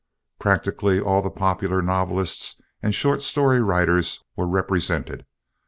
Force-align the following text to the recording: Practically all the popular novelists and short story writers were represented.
Practically 0.39 0.99
all 0.99 1.21
the 1.21 1.29
popular 1.29 1.79
novelists 1.83 2.59
and 2.81 2.95
short 2.95 3.21
story 3.21 3.61
writers 3.61 4.23
were 4.35 4.47
represented. 4.47 5.27